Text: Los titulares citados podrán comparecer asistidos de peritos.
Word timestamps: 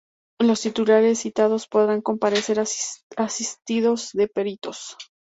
Los 0.39 0.61
titulares 0.61 1.19
citados 1.19 1.67
podrán 1.67 2.01
comparecer 2.01 2.59
asistidos 3.17 4.09
de 4.13 4.27
peritos. 4.27 4.97